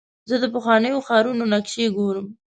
زه 0.29 0.35
د 0.43 0.45
پخوانیو 0.53 1.05
ښارونو 1.07 1.43
نقشې 1.53 1.85
ګورم. 1.97 2.27